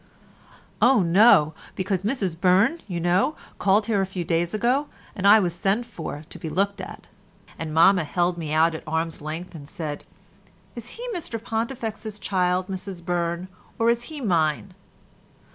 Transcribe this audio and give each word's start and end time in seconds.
"Oh, 0.81 1.01
no; 1.03 1.53
because 1.75 2.01
Mrs 2.03 2.35
Burne, 2.35 2.79
you 2.87 2.99
know, 2.99 3.35
called 3.59 3.85
here 3.85 4.01
a 4.01 4.05
few 4.07 4.23
days 4.23 4.51
ago, 4.51 4.87
and 5.15 5.27
I 5.27 5.39
was 5.39 5.53
sent 5.53 5.85
for 5.85 6.23
to 6.27 6.39
be 6.39 6.49
looked 6.49 6.81
at. 6.81 7.05
And 7.59 7.71
mamma 7.71 8.03
held 8.03 8.35
me 8.35 8.51
out 8.51 8.73
at 8.73 8.81
arm's 8.87 9.21
length 9.21 9.53
and 9.53 9.69
said, 9.69 10.05
'Is 10.75 10.87
he 10.97 11.07
Mr 11.13 11.37
Pontifex's 11.39 12.17
child, 12.17 12.65
Mrs 12.65 13.05
Burne, 13.05 13.47
or 13.77 13.91
is 13.91 14.01
he 14.09 14.21
mine? 14.21 14.73